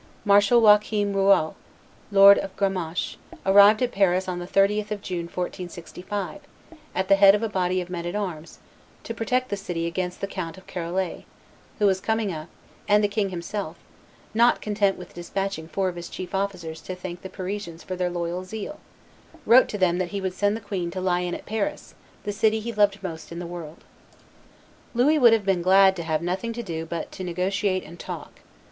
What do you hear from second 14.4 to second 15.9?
content with despatching four